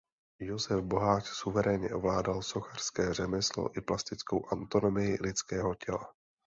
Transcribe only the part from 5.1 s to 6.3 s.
lidského těla.